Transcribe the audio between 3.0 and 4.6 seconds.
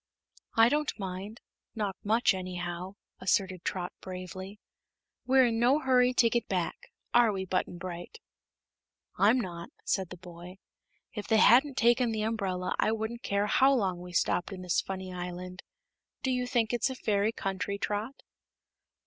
asserted Trot, bravely.